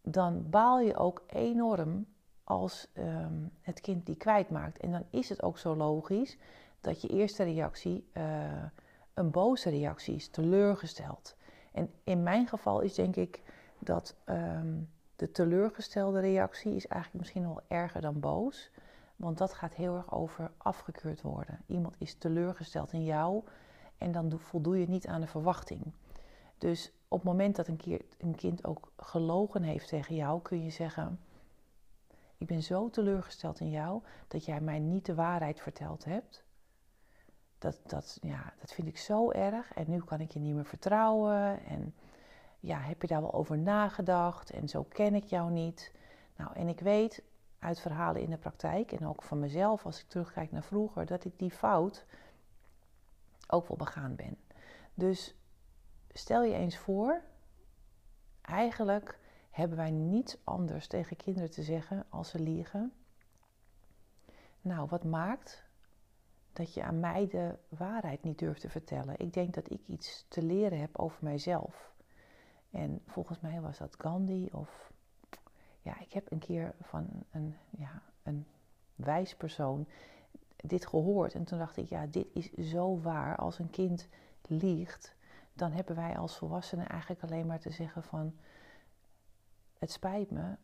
dan 0.01 0.49
baal 0.49 0.79
je 0.79 0.95
ook 0.95 1.23
enorm 1.27 2.05
als 2.43 2.87
um, 2.93 3.51
het 3.61 3.81
kind 3.81 4.05
die 4.05 4.17
kwijtmaakt. 4.17 4.77
En 4.77 4.91
dan 4.91 5.03
is 5.09 5.29
het 5.29 5.43
ook 5.43 5.57
zo 5.57 5.75
logisch 5.75 6.37
dat 6.81 7.01
je 7.01 7.07
eerste 7.07 7.43
reactie 7.43 8.09
uh, 8.13 8.23
een 9.13 9.31
boze 9.31 9.69
reactie 9.69 10.15
is, 10.15 10.27
teleurgesteld. 10.27 11.35
En 11.71 11.91
in 12.03 12.23
mijn 12.23 12.47
geval 12.47 12.81
is 12.81 12.93
denk 12.93 13.15
ik 13.15 13.41
dat 13.79 14.15
um, 14.25 14.89
de 15.15 15.31
teleurgestelde 15.31 16.19
reactie 16.19 16.75
is 16.75 16.87
eigenlijk 16.87 17.23
misschien 17.23 17.47
wel 17.47 17.61
erger 17.67 18.01
dan 18.01 18.19
boos. 18.19 18.71
Want 19.15 19.37
dat 19.37 19.53
gaat 19.53 19.73
heel 19.73 19.95
erg 19.95 20.13
over 20.13 20.51
afgekeurd 20.57 21.21
worden. 21.21 21.61
Iemand 21.65 21.95
is 21.97 22.13
teleurgesteld 22.13 22.93
in 22.93 23.03
jou 23.03 23.43
en 23.97 24.11
dan 24.11 24.39
voldoe 24.39 24.79
je 24.79 24.89
niet 24.89 25.07
aan 25.07 25.21
de 25.21 25.27
verwachting. 25.27 25.81
Dus 26.57 26.91
op 27.07 27.17
het 27.17 27.27
moment 27.27 27.55
dat 27.55 27.67
een, 27.67 27.77
keer, 27.77 28.01
een 28.17 28.35
kind 28.35 28.65
ook 28.65 28.91
gelogen 28.97 29.63
heeft 29.63 29.87
tegen 29.87 30.15
jou, 30.15 30.41
kun 30.41 30.63
je 30.63 30.69
zeggen: 30.69 31.19
Ik 32.37 32.47
ben 32.47 32.63
zo 32.63 32.89
teleurgesteld 32.89 33.59
in 33.59 33.69
jou 33.69 34.01
dat 34.27 34.45
jij 34.45 34.61
mij 34.61 34.79
niet 34.79 35.05
de 35.05 35.15
waarheid 35.15 35.61
verteld 35.61 36.05
hebt. 36.05 36.43
Dat, 37.57 37.79
dat, 37.85 38.17
ja, 38.21 38.53
dat 38.59 38.73
vind 38.73 38.87
ik 38.87 38.97
zo 38.97 39.31
erg 39.31 39.73
en 39.73 39.85
nu 39.89 39.99
kan 39.99 40.19
ik 40.19 40.31
je 40.31 40.39
niet 40.39 40.55
meer 40.55 40.65
vertrouwen. 40.65 41.65
En 41.65 41.93
ja, 42.59 42.79
heb 42.79 43.01
je 43.01 43.07
daar 43.07 43.21
wel 43.21 43.33
over 43.33 43.57
nagedacht? 43.57 44.49
En 44.49 44.69
zo 44.69 44.83
ken 44.83 45.15
ik 45.15 45.23
jou 45.23 45.51
niet. 45.51 45.91
Nou, 46.35 46.53
en 46.53 46.67
ik 46.67 46.79
weet 46.79 47.23
uit 47.59 47.79
verhalen 47.79 48.21
in 48.21 48.29
de 48.29 48.37
praktijk 48.37 48.91
en 48.91 49.07
ook 49.07 49.23
van 49.23 49.39
mezelf 49.39 49.85
als 49.85 50.01
ik 50.01 50.09
terugkijk 50.09 50.51
naar 50.51 50.63
vroeger, 50.63 51.05
dat 51.05 51.25
ik 51.25 51.39
die 51.39 51.51
fout 51.51 52.05
ook 53.47 53.67
wel 53.67 53.77
begaan 53.77 54.15
ben. 54.15 54.37
Dus 54.93 55.35
stel 56.11 56.43
je 56.43 56.53
eens 56.53 56.77
voor, 56.77 57.21
eigenlijk 58.41 59.19
hebben 59.49 59.77
wij 59.77 59.91
niets 59.91 60.37
anders 60.43 60.87
tegen 60.87 61.17
kinderen 61.17 61.51
te 61.51 61.63
zeggen 61.63 62.05
als 62.09 62.29
ze 62.29 62.39
liegen. 62.39 62.93
Nou, 64.61 64.87
wat 64.87 65.03
maakt 65.03 65.63
dat 66.53 66.73
je 66.73 66.83
aan 66.83 66.99
mij 66.99 67.27
de 67.27 67.57
waarheid 67.69 68.23
niet 68.23 68.39
durft 68.39 68.61
te 68.61 68.69
vertellen? 68.69 69.19
Ik 69.19 69.33
denk 69.33 69.53
dat 69.53 69.71
ik 69.71 69.81
iets 69.85 70.25
te 70.27 70.41
leren 70.41 70.79
heb 70.79 70.97
over 70.99 71.23
mijzelf. 71.23 71.93
En 72.69 73.01
volgens 73.05 73.39
mij 73.39 73.61
was 73.61 73.77
dat 73.77 73.95
Gandhi 73.99 74.49
of 74.51 74.91
ja, 75.81 75.99
ik 75.99 76.13
heb 76.13 76.31
een 76.31 76.39
keer 76.39 76.73
van 76.81 77.07
een, 77.31 77.55
ja, 77.69 78.01
een 78.23 78.45
wijs 78.95 79.35
persoon 79.35 79.87
dit 80.55 80.85
gehoord. 80.87 81.33
En 81.33 81.43
toen 81.43 81.57
dacht 81.57 81.77
ik, 81.77 81.89
ja, 81.89 82.05
dit 82.05 82.27
is 82.33 82.51
zo 82.53 82.99
waar. 82.99 83.35
Als 83.35 83.59
een 83.59 83.69
kind 83.69 84.07
liegt, 84.47 85.15
dan 85.53 85.71
hebben 85.71 85.95
wij 85.95 86.17
als 86.17 86.37
volwassenen 86.37 86.89
eigenlijk 86.89 87.23
alleen 87.23 87.45
maar 87.45 87.59
te 87.59 87.71
zeggen 87.71 88.03
van... 88.03 88.35
Het 89.79 89.91
spijt 89.91 90.31
me, 90.31 90.55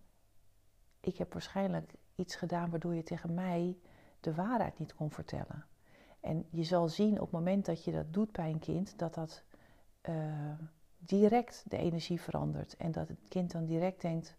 ik 0.99 1.17
heb 1.17 1.33
waarschijnlijk 1.33 1.93
iets 2.15 2.35
gedaan 2.35 2.69
waardoor 2.69 2.95
je 2.95 3.03
tegen 3.03 3.33
mij 3.33 3.77
de 4.19 4.33
waarheid 4.35 4.79
niet 4.79 4.95
kon 4.95 5.11
vertellen. 5.11 5.65
En 6.19 6.45
je 6.49 6.63
zal 6.63 6.87
zien 6.87 7.13
op 7.13 7.21
het 7.21 7.31
moment 7.31 7.65
dat 7.65 7.83
je 7.83 7.91
dat 7.91 8.13
doet 8.13 8.31
bij 8.31 8.49
een 8.49 8.59
kind, 8.59 8.97
dat 8.99 9.13
dat 9.13 9.43
uh, 10.09 10.59
direct 11.05 11.63
de 11.67 11.77
energie 11.77 12.21
verandert. 12.21 12.77
En 12.77 12.91
dat 12.91 13.07
het 13.07 13.27
kind 13.27 13.51
dan 13.51 13.65
direct 13.65 14.01
denkt: 14.01 14.35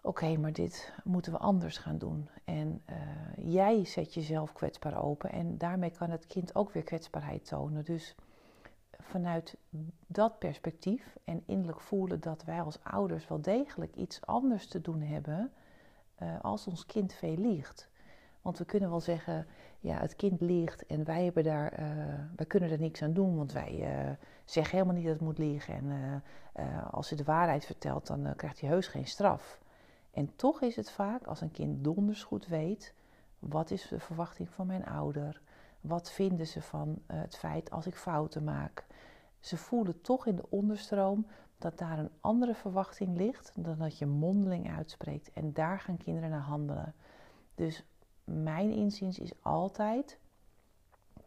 Oké, 0.00 0.36
maar 0.36 0.52
dit 0.52 0.92
moeten 1.04 1.32
we 1.32 1.38
anders 1.38 1.78
gaan 1.78 1.98
doen. 1.98 2.28
En 2.44 2.82
uh, 2.90 2.96
jij 3.52 3.84
zet 3.84 4.14
jezelf 4.14 4.52
kwetsbaar 4.52 5.02
open 5.02 5.30
en 5.30 5.58
daarmee 5.58 5.90
kan 5.90 6.10
het 6.10 6.26
kind 6.26 6.54
ook 6.54 6.72
weer 6.72 6.82
kwetsbaarheid 6.82 7.44
tonen. 7.44 7.84
Dus 7.84 8.14
vanuit 8.90 9.56
dat 10.06 10.38
perspectief 10.38 11.16
en 11.24 11.42
innerlijk 11.46 11.80
voelen 11.80 12.20
dat 12.20 12.44
wij 12.44 12.60
als 12.60 12.78
ouders 12.82 13.28
wel 13.28 13.40
degelijk 13.40 13.96
iets 13.96 14.26
anders 14.26 14.66
te 14.68 14.80
doen 14.80 15.00
hebben 15.00 15.52
uh, 16.22 16.40
als 16.40 16.66
ons 16.66 16.86
kind 16.86 17.12
veel 17.12 17.36
liegt. 17.36 17.88
Want 18.48 18.60
we 18.60 18.66
kunnen 18.66 18.90
wel 18.90 19.00
zeggen, 19.00 19.46
ja, 19.80 19.98
het 19.98 20.16
kind 20.16 20.40
liegt 20.40 20.86
en 20.86 21.04
wij, 21.04 21.24
hebben 21.24 21.44
daar, 21.44 21.80
uh, 21.80 21.86
wij 22.36 22.46
kunnen 22.46 22.70
er 22.70 22.78
niks 22.78 23.02
aan 23.02 23.12
doen, 23.12 23.36
want 23.36 23.52
wij 23.52 23.78
uh, 23.80 24.10
zeggen 24.44 24.72
helemaal 24.72 24.94
niet 24.94 25.04
dat 25.04 25.12
het 25.12 25.22
moet 25.22 25.38
liegen. 25.38 25.74
En 25.74 26.22
als 26.90 27.08
hij 27.08 27.18
de 27.18 27.24
waarheid 27.24 27.64
vertelt, 27.64 28.06
dan 28.06 28.32
krijgt 28.36 28.60
hij 28.60 28.68
heus 28.68 28.86
geen 28.86 29.06
straf. 29.06 29.60
En 30.10 30.36
toch 30.36 30.60
is 30.60 30.76
het 30.76 30.90
vaak 30.90 31.26
als 31.26 31.40
een 31.40 31.50
kind 31.50 31.84
donders 31.84 32.22
goed 32.22 32.46
weet, 32.46 32.94
wat 33.38 33.70
is 33.70 33.88
de 33.88 34.00
verwachting 34.00 34.48
van 34.50 34.66
mijn 34.66 34.86
ouder? 34.86 35.40
Wat 35.80 36.10
vinden 36.10 36.46
ze 36.46 36.62
van 36.62 36.98
het 37.06 37.36
feit 37.36 37.70
als 37.70 37.86
ik 37.86 37.94
fouten 37.94 38.44
maak? 38.44 38.86
Ze 39.40 39.56
voelen 39.56 40.00
toch 40.00 40.26
in 40.26 40.36
de 40.36 40.50
onderstroom 40.50 41.26
dat 41.58 41.78
daar 41.78 41.98
een 41.98 42.10
andere 42.20 42.54
verwachting 42.54 43.16
ligt 43.16 43.52
dan 43.54 43.78
dat 43.78 43.98
je 43.98 44.06
mondeling 44.06 44.76
uitspreekt. 44.76 45.32
En 45.32 45.52
daar 45.52 45.80
gaan 45.80 45.96
kinderen 45.96 46.30
naar 46.30 46.40
handelen. 46.40 46.94
Dus 47.54 47.84
mijn 48.28 48.70
inziens 48.70 49.18
is 49.18 49.32
altijd: 49.42 50.18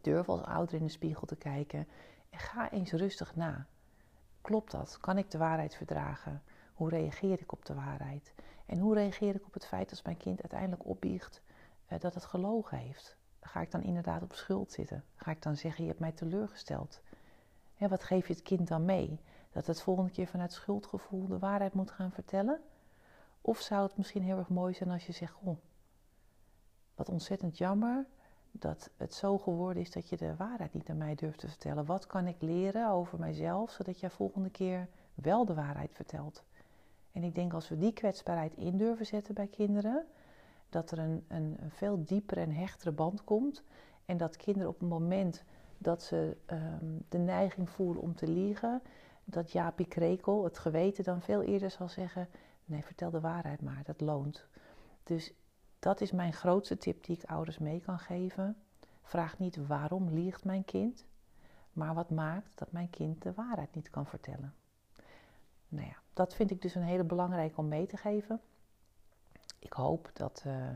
durf 0.02 0.30
als 0.30 0.42
ouder 0.42 0.76
in 0.76 0.86
de 0.86 0.92
spiegel 0.92 1.28
te 1.28 1.36
kijken 1.36 1.88
en 2.30 2.40
ga 2.40 2.72
eens 2.72 2.92
rustig 2.92 3.36
na. 3.36 3.68
Klopt 4.42 4.72
dat? 4.72 4.98
Kan 5.00 5.18
ik 5.18 5.32
de 5.32 5.38
waarheid 5.38 5.76
verdragen? 5.76 6.42
Hoe 6.74 6.90
reageer 6.90 7.42
ik 7.42 7.52
op 7.52 7.66
de 7.66 7.74
waarheid? 7.74 8.34
En 8.66 8.80
hoe 8.80 8.94
reageer 8.94 9.36
ik 9.36 9.46
op 9.46 9.54
het 9.54 9.66
feit 9.66 9.90
als 9.90 10.02
mijn 10.02 10.18
kind 10.18 10.42
uiteindelijk 10.42 10.86
opbiecht 10.86 11.42
uh, 11.90 12.00
dat 12.00 12.14
het 12.14 12.26
gelogen 12.26 12.78
heeft? 12.78 13.18
Ga 13.42 13.62
ik 13.62 13.72
dan 13.72 13.84
inderdaad 13.84 14.22
op 14.22 14.34
schuld 14.34 14.72
zitten? 14.72 15.04
Ga 15.16 15.32
ik 15.32 15.42
dan 15.42 15.56
zeggen: 15.56 15.84
Je 15.84 15.90
hebt 15.90 16.02
mij 16.02 16.12
teleurgesteld? 16.12 17.02
Hè, 17.76 17.88
wat 17.88 18.04
geef 18.04 18.28
je 18.28 18.34
het 18.34 18.42
kind 18.42 18.68
dan 18.68 18.86
mee? 18.86 19.20
Dat 19.52 19.68
het 19.68 19.82
volgende 19.82 20.12
keer 20.12 20.28
vanuit 20.28 20.54
schuldgevoel 20.54 21.28
de 21.28 21.40
waarheid 21.40 21.74
moet 21.74 21.92
gaan 21.92 22.12
vertellen? 22.12 22.62
Of 23.42 23.60
zou 23.60 23.84
het 23.84 23.98
misschien 23.98 24.24
heel 24.24 24.38
erg 24.38 24.50
mooi 24.50 24.74
zijn 24.74 24.90
als 24.90 25.06
je 25.06 25.12
zegt: 25.12 25.34
Goh, 25.34 25.58
wat 27.02 27.10
ontzettend 27.10 27.58
jammer 27.58 28.06
dat 28.52 28.90
het 28.98 29.14
zo 29.14 29.38
geworden 29.38 29.82
is 29.82 29.92
dat 29.92 30.10
je 30.10 30.18
de 30.18 30.36
waarheid 30.36 30.74
niet 30.74 30.90
aan 30.90 30.98
mij 30.98 31.16
durft 31.16 31.40
te 31.40 31.48
vertellen. 31.48 31.86
Wat 31.86 32.08
kan 32.08 32.28
ik 32.28 32.42
leren 32.42 32.90
over 32.90 33.20
mijzelf, 33.20 33.72
zodat 33.72 34.00
jij 34.00 34.10
volgende 34.10 34.50
keer 34.50 34.88
wel 35.14 35.46
de 35.46 35.54
waarheid 35.54 35.94
vertelt? 35.94 36.44
En 37.12 37.24
ik 37.24 37.36
denk 37.36 37.54
als 37.54 37.70
we 37.70 37.78
die 37.78 37.94
kwetsbaarheid 37.94 38.56
in 38.56 38.78
durven 38.78 39.06
zetten 39.06 39.34
bij 39.34 39.48
kinderen, 39.48 40.06
dat 40.70 40.92
er 40.92 41.00
een, 41.00 41.26
een, 41.28 41.58
veel 41.70 42.04
diepere 42.04 42.42
en 42.42 42.52
hechtere 42.52 42.92
band 42.92 43.24
komt. 43.24 43.64
En 44.06 44.18
dat 44.18 44.36
kinderen 44.36 44.70
op 44.70 44.80
het 44.80 44.90
moment 44.90 45.44
dat 45.78 46.04
ze 46.04 46.38
um, 46.52 47.06
de 47.10 47.18
neiging 47.18 47.70
voelen 47.70 48.02
om 48.02 48.16
te 48.16 48.28
liegen, 48.28 48.82
dat 49.24 49.52
Jaapie 49.52 49.88
Krekel, 49.88 50.44
het 50.44 50.58
geweten, 50.58 51.04
dan 51.04 51.22
veel 51.22 51.42
eerder 51.42 51.72
zal 51.72 51.90
zeggen: 51.90 52.28
Nee, 52.66 52.84
vertel 52.84 53.10
de 53.10 53.20
waarheid 53.20 53.62
maar, 53.62 53.82
dat 53.84 54.02
loont. 54.02 54.46
Dus 55.04 55.34
dat 55.82 56.02
is 56.02 56.12
mijn 56.12 56.34
grootste 56.34 56.78
tip 56.78 57.04
die 57.06 57.18
ik 57.18 57.30
ouders 57.30 57.58
mee 57.58 57.82
kan 57.82 58.00
geven. 58.00 58.58
Vraag 59.02 59.40
niet 59.40 59.68
waarom 59.68 60.10
liegt 60.10 60.44
mijn 60.44 60.66
kind, 60.66 61.06
maar 61.74 61.94
wat 61.94 62.10
maakt 62.10 62.58
dat 62.58 62.72
mijn 62.72 62.90
kind 62.90 63.22
de 63.22 63.34
waarheid 63.34 63.76
niet 63.76 63.90
kan 63.90 64.06
vertellen. 64.06 64.54
Nou 65.68 65.88
ja, 65.88 65.96
dat 66.14 66.36
vind 66.36 66.52
ik 66.52 66.62
dus 66.62 66.76
een 66.76 66.84
hele 66.84 67.04
belangrijke 67.04 67.58
om 67.58 67.68
mee 67.68 67.86
te 67.86 67.98
geven. 67.98 68.42
Ik 69.60 69.74
hoop 69.74 70.10
dat 70.14 70.44
uh, 70.48 70.70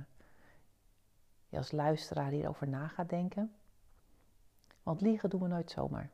je 1.47 1.57
als 1.57 1.71
luisteraar 1.71 2.31
hierover 2.31 2.67
na 2.67 2.87
gaat 2.87 3.09
denken. 3.09 3.55
Want 4.83 5.01
liegen 5.01 5.29
doen 5.29 5.41
we 5.41 5.47
nooit 5.47 5.71
zomaar. 5.71 6.09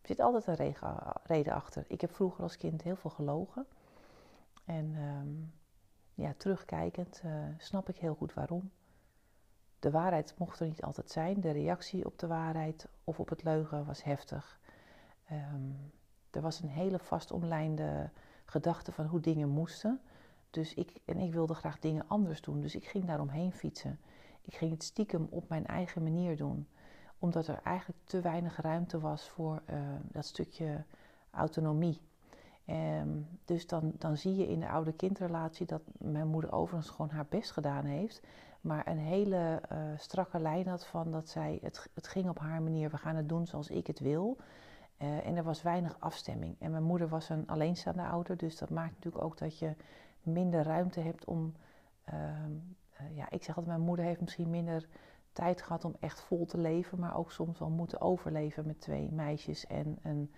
Er 0.00 0.06
zit 0.06 0.20
altijd 0.20 0.46
een 0.46 0.76
reden 1.22 1.52
achter. 1.52 1.84
Ik 1.88 2.00
heb 2.00 2.14
vroeger 2.14 2.42
als 2.42 2.56
kind 2.56 2.82
heel 2.82 2.96
veel 2.96 3.10
gelogen. 3.10 3.66
En 4.64 4.96
um, 4.96 5.52
ja, 6.14 6.34
terugkijkend 6.36 7.22
uh, 7.24 7.32
snap 7.58 7.88
ik 7.88 7.96
heel 7.96 8.14
goed 8.14 8.34
waarom. 8.34 8.70
De 9.78 9.90
waarheid 9.90 10.34
mocht 10.38 10.60
er 10.60 10.66
niet 10.66 10.82
altijd 10.82 11.10
zijn. 11.10 11.40
De 11.40 11.50
reactie 11.50 12.06
op 12.06 12.18
de 12.18 12.26
waarheid 12.26 12.88
of 13.04 13.20
op 13.20 13.28
het 13.28 13.42
leugen 13.42 13.84
was 13.84 14.04
heftig. 14.04 14.60
Um, 15.32 15.92
er 16.30 16.40
was 16.40 16.60
een 16.60 16.68
hele 16.68 16.98
vastomlijnde 16.98 18.10
gedachte 18.44 18.92
van 18.92 19.06
hoe 19.06 19.20
dingen 19.20 19.48
moesten. 19.48 20.00
Dus 20.50 20.74
ik, 20.74 21.00
en 21.04 21.18
ik 21.18 21.32
wilde 21.32 21.54
graag 21.54 21.78
dingen 21.78 22.08
anders 22.08 22.40
doen. 22.40 22.60
Dus 22.60 22.74
ik 22.74 22.84
ging 22.84 23.04
daaromheen 23.04 23.52
fietsen. 23.52 24.00
Ik 24.42 24.54
ging 24.54 24.70
het 24.70 24.82
stiekem 24.82 25.26
op 25.30 25.48
mijn 25.48 25.66
eigen 25.66 26.02
manier 26.02 26.36
doen. 26.36 26.68
Omdat 27.18 27.46
er 27.46 27.60
eigenlijk 27.62 28.00
te 28.04 28.20
weinig 28.20 28.60
ruimte 28.60 29.00
was 29.00 29.28
voor 29.28 29.62
uh, 29.70 29.76
dat 30.02 30.24
stukje 30.24 30.84
autonomie. 31.30 32.00
Um, 32.66 33.26
dus 33.44 33.66
dan, 33.66 33.92
dan 33.98 34.16
zie 34.16 34.36
je 34.36 34.48
in 34.48 34.60
de 34.60 34.68
oude-kindrelatie 34.68 35.66
dat 35.66 35.82
mijn 35.98 36.28
moeder 36.28 36.52
overigens 36.52 36.90
gewoon 36.90 37.10
haar 37.10 37.26
best 37.28 37.50
gedaan 37.50 37.84
heeft. 37.84 38.22
Maar 38.60 38.86
een 38.86 38.98
hele 38.98 39.62
uh, 39.72 39.78
strakke 39.96 40.38
lijn 40.38 40.66
had 40.66 40.86
van 40.86 41.10
dat 41.10 41.28
zij, 41.28 41.58
het, 41.62 41.90
het 41.94 42.08
ging 42.08 42.28
op 42.28 42.38
haar 42.38 42.62
manier, 42.62 42.90
we 42.90 42.96
gaan 42.96 43.16
het 43.16 43.28
doen 43.28 43.46
zoals 43.46 43.68
ik 43.68 43.86
het 43.86 44.00
wil. 44.00 44.36
Uh, 44.98 45.26
en 45.26 45.36
er 45.36 45.42
was 45.42 45.62
weinig 45.62 45.96
afstemming. 46.00 46.56
En 46.58 46.70
mijn 46.70 46.82
moeder 46.82 47.08
was 47.08 47.28
een 47.28 47.46
alleenstaande 47.46 48.02
ouder, 48.02 48.36
dus 48.36 48.58
dat 48.58 48.70
maakt 48.70 48.94
natuurlijk 48.94 49.24
ook 49.24 49.38
dat 49.38 49.58
je 49.58 49.74
minder 50.22 50.62
ruimte 50.62 51.00
hebt 51.00 51.24
om. 51.24 51.54
Uh, 52.08 52.14
uh, 52.14 53.16
ja, 53.16 53.30
ik 53.30 53.42
zeg 53.44 53.56
altijd, 53.56 53.76
mijn 53.76 53.86
moeder 53.86 54.04
heeft 54.04 54.20
misschien 54.20 54.50
minder 54.50 54.88
tijd 55.32 55.62
gehad 55.62 55.84
om 55.84 55.96
echt 56.00 56.20
vol 56.20 56.46
te 56.46 56.58
leven, 56.58 56.98
maar 56.98 57.16
ook 57.16 57.32
soms 57.32 57.58
wel 57.58 57.70
moeten 57.70 58.00
overleven 58.00 58.66
met 58.66 58.80
twee 58.80 59.10
meisjes 59.12 59.66
en 59.66 59.98
een 60.02 60.32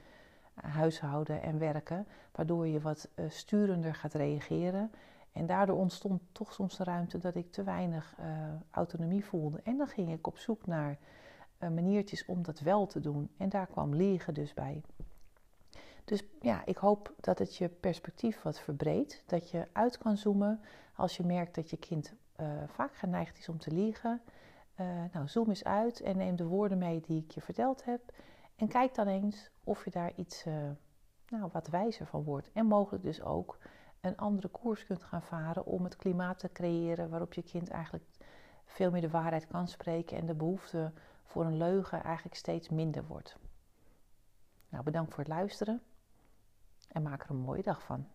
huishouden 0.60 1.42
en 1.42 1.58
werken, 1.58 2.06
waardoor 2.32 2.66
je 2.66 2.80
wat 2.80 3.08
uh, 3.14 3.30
sturender 3.30 3.94
gaat 3.94 4.14
reageren. 4.14 4.90
En 5.32 5.46
daardoor 5.46 5.76
ontstond 5.76 6.22
toch 6.32 6.52
soms 6.52 6.76
de 6.76 6.84
ruimte 6.84 7.18
dat 7.18 7.34
ik 7.34 7.52
te 7.52 7.62
weinig 7.62 8.14
uh, 8.20 8.26
autonomie 8.70 9.24
voelde. 9.24 9.60
En 9.62 9.76
dan 9.76 9.88
ging 9.88 10.12
ik 10.12 10.26
op 10.26 10.38
zoek 10.38 10.66
naar 10.66 10.98
uh, 11.58 11.68
maniertjes 11.68 12.24
om 12.24 12.42
dat 12.42 12.60
wel 12.60 12.86
te 12.86 13.00
doen. 13.00 13.30
En 13.36 13.48
daar 13.48 13.66
kwam 13.66 13.94
liegen 13.94 14.34
dus 14.34 14.54
bij. 14.54 14.82
Dus 16.04 16.22
ja, 16.40 16.62
ik 16.64 16.76
hoop 16.76 17.14
dat 17.20 17.38
het 17.38 17.56
je 17.56 17.68
perspectief 17.68 18.42
wat 18.42 18.60
verbreedt. 18.60 19.22
Dat 19.26 19.50
je 19.50 19.66
uit 19.72 19.98
kan 19.98 20.16
zoomen 20.16 20.60
als 20.94 21.16
je 21.16 21.24
merkt 21.24 21.54
dat 21.54 21.70
je 21.70 21.76
kind 21.76 22.12
vaak 22.66 22.94
geneigd 22.94 23.38
is 23.38 23.48
om 23.48 23.58
te 23.58 23.70
liegen. 23.70 24.20
nou, 25.12 25.28
zoom 25.28 25.48
eens 25.48 25.64
uit 25.64 26.00
en 26.00 26.16
neem 26.16 26.36
de 26.36 26.44
woorden 26.44 26.78
mee 26.78 27.00
die 27.00 27.22
ik 27.22 27.30
je 27.30 27.40
verteld 27.40 27.84
heb. 27.84 28.12
En 28.56 28.68
kijk 28.68 28.94
dan 28.94 29.06
eens 29.06 29.50
of 29.64 29.84
je 29.84 29.90
daar 29.90 30.12
iets 30.14 30.44
nou, 31.28 31.48
wat 31.52 31.68
wijzer 31.68 32.06
van 32.06 32.22
wordt. 32.22 32.50
En 32.52 32.66
mogelijk 32.66 33.04
dus 33.04 33.22
ook 33.22 33.58
een 34.00 34.16
andere 34.16 34.48
koers 34.48 34.84
kunt 34.84 35.02
gaan 35.02 35.22
varen 35.22 35.66
om 35.66 35.84
het 35.84 35.96
klimaat 35.96 36.38
te 36.38 36.52
creëren 36.52 37.10
waarop 37.10 37.32
je 37.32 37.42
kind 37.42 37.68
eigenlijk 37.68 38.04
veel 38.64 38.90
meer 38.90 39.00
de 39.00 39.10
waarheid 39.10 39.46
kan 39.46 39.68
spreken 39.68 40.18
en 40.18 40.26
de 40.26 40.34
behoefte 40.34 40.92
voor 41.24 41.44
een 41.44 41.56
leugen 41.56 42.02
eigenlijk 42.02 42.36
steeds 42.36 42.68
minder 42.68 43.06
wordt. 43.06 43.36
Nou, 44.68 44.84
bedankt 44.84 45.10
voor 45.10 45.24
het 45.24 45.32
luisteren 45.32 45.82
en 46.88 47.02
maak 47.02 47.22
er 47.24 47.30
een 47.30 47.36
mooie 47.36 47.62
dag 47.62 47.82
van. 47.82 48.08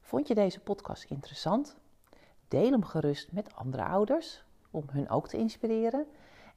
Vond 0.00 0.28
je 0.28 0.34
deze 0.34 0.60
podcast 0.60 1.04
interessant? 1.04 1.76
Deel 2.48 2.70
hem 2.70 2.84
gerust 2.84 3.32
met 3.32 3.54
andere 3.54 3.84
ouders 3.84 4.44
om 4.70 4.84
hun 4.90 5.08
ook 5.08 5.28
te 5.28 5.36
inspireren. 5.36 6.06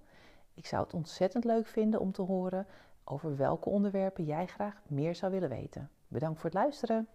Ik 0.53 0.65
zou 0.65 0.83
het 0.83 0.93
ontzettend 0.93 1.43
leuk 1.43 1.67
vinden 1.67 1.99
om 1.99 2.11
te 2.11 2.21
horen 2.21 2.67
over 3.03 3.37
welke 3.37 3.69
onderwerpen 3.69 4.23
jij 4.23 4.47
graag 4.47 4.81
meer 4.87 5.15
zou 5.15 5.31
willen 5.31 5.49
weten. 5.49 5.89
Bedankt 6.07 6.39
voor 6.39 6.49
het 6.49 6.59
luisteren. 6.59 7.07